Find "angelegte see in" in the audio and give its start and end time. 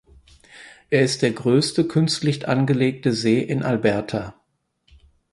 2.47-3.61